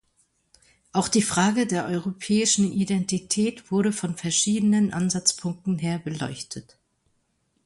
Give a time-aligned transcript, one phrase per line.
[0.93, 6.79] Auch die Frage der europäischen Identität wurde von verschiedenen Ansatzpunkten her beleuchtet.